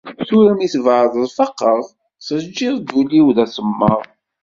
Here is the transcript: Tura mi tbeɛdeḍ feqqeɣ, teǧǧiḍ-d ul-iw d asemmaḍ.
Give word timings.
Tura 0.27 0.53
mi 0.57 0.67
tbeɛdeḍ 0.73 1.25
feqqeɣ, 1.37 1.79
teǧǧiḍ-d 2.25 2.89
ul-iw 2.99 3.27
d 3.35 3.37
asemmaḍ. 3.45 4.01